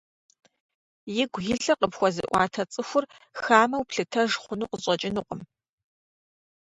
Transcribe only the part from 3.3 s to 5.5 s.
хамэу плъытэж хъуну къыщӀэкӀынукъым.